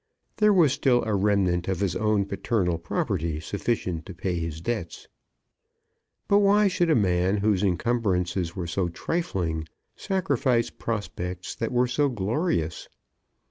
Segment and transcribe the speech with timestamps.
[0.37, 5.07] There was still a remnant of his own paternal property sufficient to pay his debts.
[6.27, 12.09] But why should a man whose encumbrances were so trifling, sacrifice prospects that were so
[12.09, 12.89] glorious?